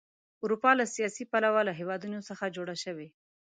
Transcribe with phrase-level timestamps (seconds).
[0.43, 3.07] اروپا له سیاسي پلوه له هېوادونو څخه جوړه شوې.